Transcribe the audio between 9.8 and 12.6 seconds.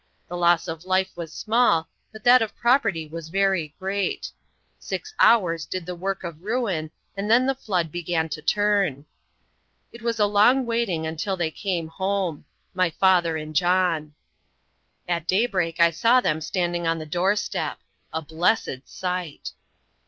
It was a long waiting until they came home